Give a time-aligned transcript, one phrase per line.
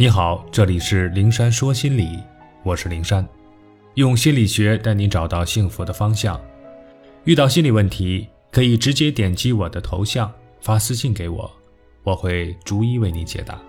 [0.00, 2.22] 你好，这里是灵山说心理，
[2.62, 3.28] 我是灵山，
[3.94, 6.40] 用心理学带你找到幸福的方向。
[7.24, 11.52] 遇到心理问题，可以直接点击我的头像发私信给我，
[12.04, 13.60] 我会逐一为你解答。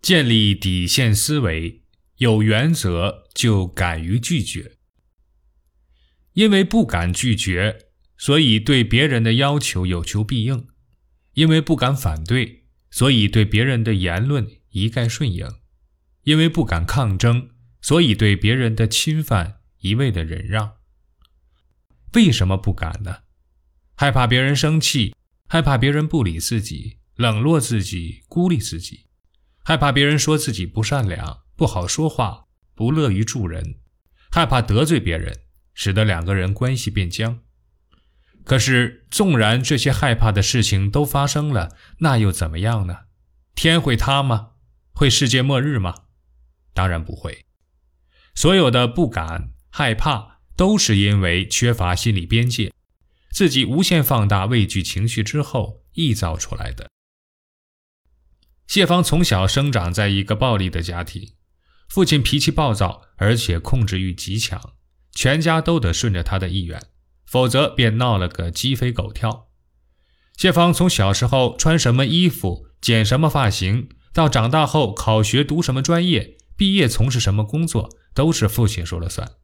[0.00, 1.82] 建立底线思维，
[2.18, 4.76] 有原则就敢于拒绝，
[6.34, 7.88] 因为不敢拒绝。
[8.22, 10.68] 所以对别人的要求有求必应，
[11.32, 15.48] 因为不敢反对，所以对别人的言论一概顺应；
[16.22, 20.74] 因为不敢抗争，所以对别人的侵犯一味的忍让。
[22.12, 23.22] 为什么不敢呢？
[23.96, 25.16] 害怕别人生气，
[25.48, 29.06] 害怕别人不理自己、冷落自己、孤立自己，
[29.64, 32.44] 害怕别人说自己不善良、不好说话、
[32.76, 33.80] 不乐于助人，
[34.30, 35.40] 害怕得罪别人，
[35.74, 37.40] 使得两个人关系变僵。
[38.44, 43.00] 可是，纵然这些害怕的事情都发生了，那又怎么样呢？
[43.54, 44.50] 天会塌吗？
[44.92, 45.94] 会世界末日吗？
[46.74, 47.44] 当然不会。
[48.34, 52.72] 所有的不敢、害怕，都是因为缺乏心理边界，
[53.30, 56.90] 自己无限放大畏惧情绪之后臆造出来的。
[58.66, 61.34] 谢芳从小生长在一个暴力的家庭，
[61.88, 64.74] 父亲脾气暴躁，而且控制欲极强，
[65.12, 66.82] 全家都得顺着他的意愿。
[67.32, 69.48] 否则便闹了个鸡飞狗跳。
[70.36, 79.36] 谢芳从小时候穿什么衣服、剪什么发型，到长大后考学读什么专业、毕业从事什么工作，都是父亲说了算。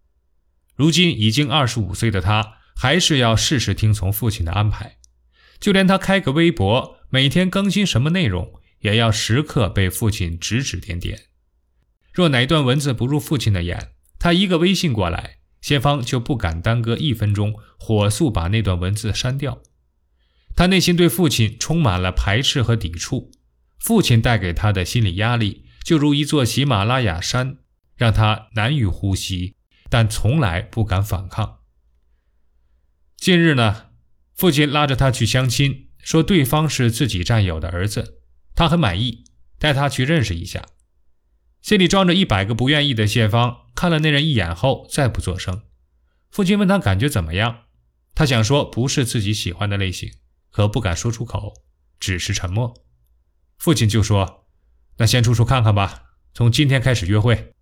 [0.77, 4.99] 如今已经二十五岁的他，还是要事事听从父亲的安排。
[5.59, 11.19] 就连他开个微博，每天更新什么内容，也要时刻被父亲指指点点。
[12.13, 15.38] 若哪段文字不入父亲的眼，他一个微信过来。
[15.61, 19.61] 谢芳就不敢耽搁一分钟，火速把那段文字删掉。
[20.55, 23.31] 他内心对父亲充满了排斥和抵触，
[23.79, 27.59] 父亲带给他的心理压力就如一座喜马拉雅山，
[27.97, 29.55] 让他难以呼吸，
[29.89, 31.59] 但从来不敢反抗。
[33.17, 33.87] 近日呢，
[34.35, 38.21] 父亲拉着他去相亲，说对方是自己战友的儿子，
[38.55, 39.25] 他很满意，
[39.59, 40.65] 带他去认识一下。
[41.61, 43.68] 心里装着一百个不愿意的谢芳。
[43.79, 45.63] 看了那人一眼后，再不作声。
[46.33, 47.67] 父亲问他感觉怎么样，
[48.13, 50.11] 他想说不是自己喜欢的类型，
[50.51, 51.55] 可不敢说出口，
[52.01, 52.75] 只是沉默。
[53.57, 54.49] 父亲就说
[54.99, 57.53] ：“那先处处看看吧，从今天开始约会。”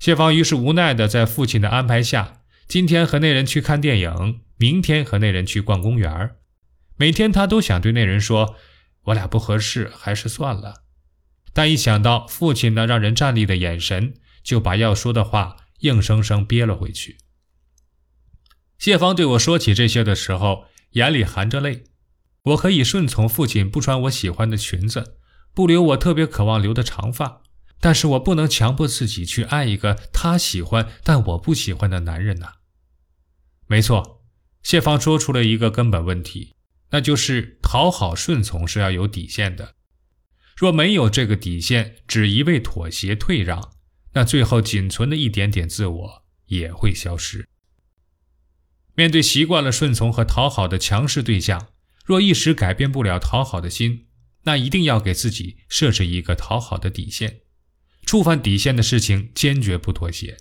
[0.00, 6.36] 谢芳于是无奈的在父亲的安排下，今天和那人去看电影，明天和那人去逛公园。
[6.96, 8.56] 每天他都想对那人说
[9.04, 10.84] ：“我俩不合适，还是算了。”
[11.52, 17.18] 但一想到父亲那让人站立的眼神，就把要说的话硬生生憋了回去。
[18.78, 21.84] 谢芳对我说起这些的时候，眼里含着泪。
[22.44, 25.18] 我可以顺从父亲不穿我喜欢的裙子，
[25.54, 27.42] 不留我特别渴望留的长发，
[27.80, 32.54] 但是我不能强迫自己去爱一个他喜欢但我不喜欢的男人呐。
[33.68, 34.24] 没错，
[34.64, 36.56] 谢芳说出了一个根本问题，
[36.90, 39.76] 那就是讨好顺从是要有底线的。
[40.56, 43.72] 若没有这个底线，只一味妥协退让。
[44.14, 47.48] 那最后仅存的一点点自我也会消失。
[48.94, 51.68] 面对习惯了顺从和讨好的强势对象，
[52.04, 54.06] 若一时改变不了讨好的心，
[54.42, 57.40] 那一定要给自己设置一个讨好的底线。
[58.04, 60.36] 触犯底线的事情，坚决不妥协。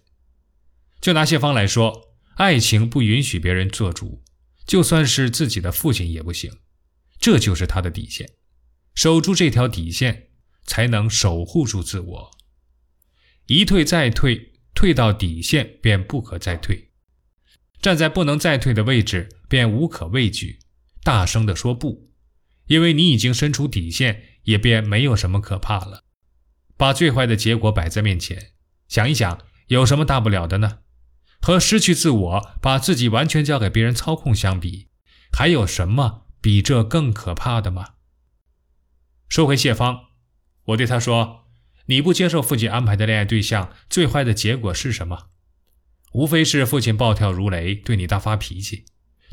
[0.99, 4.23] 就拿谢芳来说，爱情不允许别人做主，
[4.65, 6.51] 就算是自己的父亲也不行。
[7.19, 8.27] 这就是他的底线，
[8.95, 10.29] 守住这条底线，
[10.65, 12.31] 才能守护住自我。
[13.53, 16.87] 一退再退，退到底线便不可再退；
[17.81, 20.59] 站在不能再退的位置，便无可畏惧，
[21.03, 22.09] 大声地说不，
[22.67, 26.05] 因为你已经身处底线，也便没有什么可怕了。
[26.77, 28.53] 把最坏的结果摆在面前，
[28.87, 30.79] 想一想，有什么大不了的呢？
[31.41, 34.87] 和失去自我，把自己完全交给别人操控相比，
[35.33, 37.95] 还有什么比这更可怕的吗？
[39.27, 40.05] 说回谢芳，
[40.67, 41.40] 我对他说。
[41.91, 45.27] 你不接受父亲安排的恋爱对象，最坏的结果是什么？
[46.13, 48.85] 无非是父亲暴跳如雷，对你大发脾气。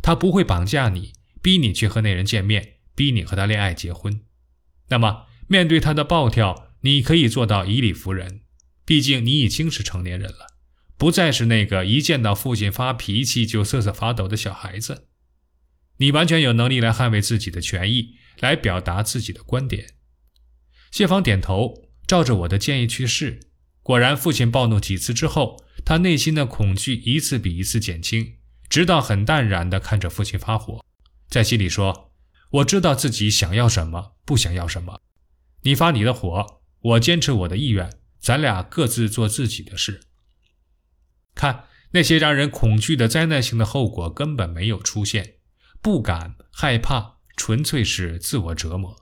[0.02, 4.22] 他不会绑架你，逼你去和那人见面，逼你和他恋爱结婚。
[4.88, 8.40] 那么，面对他的暴跳，你可以做到以理服人。
[8.84, 10.48] 毕竟你已经是成年人了，
[10.96, 15.06] 不再是那个一见到父亲发脾气就瑟瑟发抖的小孩子。
[15.98, 19.94] 你完全有能力来捍卫自己的权益，来表达自己的观点。
[20.90, 21.87] 谢芳点头。
[22.08, 23.38] 照着我的建议去试，
[23.82, 28.36] 果然，父亲暴怒几次之后，他内心的恐惧一次比一次减轻，
[28.70, 30.82] 直到很淡然地看着父亲发火，
[31.28, 32.10] 在心里说
[32.50, 35.02] ：“我知道自己想要什么，不想要什么。
[35.64, 40.00] 你发你的火，我坚持我的意愿，咱俩各自做自己的事。
[41.34, 45.34] 看那些让人恐惧的灾难性的后果根本没有出现，
[45.82, 48.96] 不敢害怕，纯粹是自我折磨。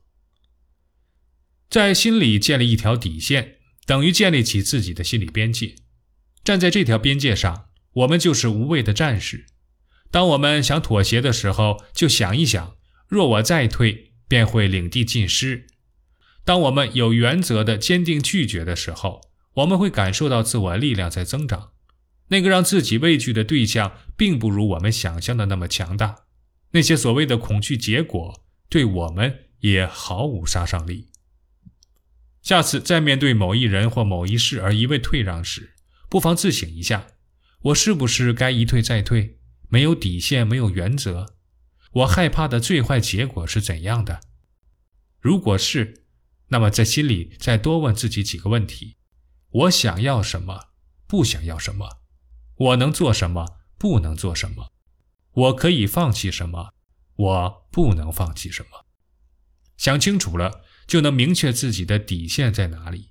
[1.69, 5.75] 在心里建立一条底线，等于建立起自己的心理边界。
[6.45, 9.47] 站在这条边界上，我们就是无畏的战士。
[10.11, 12.77] 当我们想妥协的时候，就想一想：
[13.09, 15.67] 若我再退，便会领地尽失。
[16.45, 19.21] 当我们有原则的坚定拒绝的时候，
[19.55, 21.73] 我们会感受到自我力量在增长。
[22.29, 26.17] 那个让自己畏惧的对象，并不如我们想象的那么强大。
[26.71, 31.09] 那些所谓的恐惧结果，对我们也毫无杀伤力。
[32.47, 35.75] 下次再面对某一人或某一事而一味退让时，
[36.09, 37.09] 不妨自省一下：
[37.63, 39.41] 我是不是该一退再退？
[39.69, 41.35] 没有底线，没有原则，
[41.91, 44.21] 我害怕的最坏结果是怎样的？
[45.19, 46.05] 如果是，
[46.51, 48.97] 那么在心里再多问自己几个问题：
[49.51, 50.69] 我想要什么？
[51.09, 51.99] 不想要什么？
[52.55, 53.59] 我能做什么？
[53.77, 54.71] 不能做什么？
[55.33, 56.73] 我可以放弃什么？
[57.17, 58.87] 我不能放弃什么？
[59.77, 60.61] 想清楚了。
[60.87, 63.11] 就能明确自己的底线在哪里。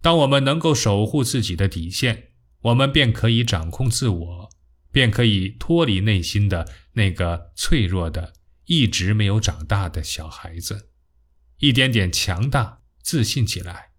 [0.00, 4.50] 当我们能够守护自己的底线，我们便可以掌控自我，
[4.92, 8.34] 便可以脱离内心的那个脆弱的、
[8.66, 10.90] 一直没有长大的小孩子，
[11.58, 13.90] 一点点强大、自信起来，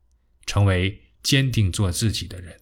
[0.46, 2.62] 成为坚定做自己的人。